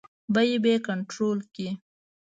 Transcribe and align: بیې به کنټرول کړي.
بیې 0.33 0.57
به 0.63 0.73
کنټرول 0.87 1.37
کړي. 1.53 1.69